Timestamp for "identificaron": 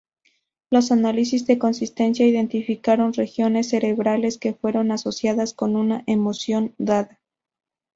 2.25-3.13